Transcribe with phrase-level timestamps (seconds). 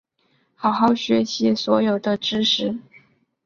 [0.55, 2.75] 好好学习所有的知识